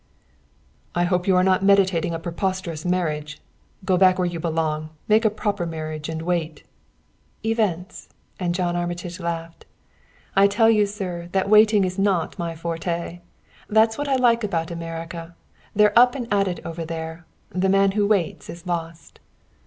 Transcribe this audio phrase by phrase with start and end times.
[0.95, 3.39] "I hope you are not meditating a preposterous marriage.
[3.85, 6.63] Go back where you belong, make a proper marriage and wait"
[7.45, 8.09] "Events!"
[8.39, 9.67] and John Armitage laughed.
[10.35, 13.19] "I tell you, sir, that waiting is not my forte.
[13.69, 15.35] That's what I like about America;
[15.75, 19.19] they're up and at it over there; the man who waits is lost."